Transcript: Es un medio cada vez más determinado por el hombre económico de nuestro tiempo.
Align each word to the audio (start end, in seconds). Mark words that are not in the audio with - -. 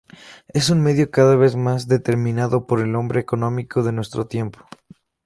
Es 0.47 0.71
un 0.71 0.81
medio 0.81 1.11
cada 1.11 1.35
vez 1.35 1.55
más 1.55 1.87
determinado 1.87 2.65
por 2.65 2.79
el 2.79 2.95
hombre 2.95 3.19
económico 3.19 3.83
de 3.83 3.91
nuestro 3.91 4.25
tiempo. 4.25 4.61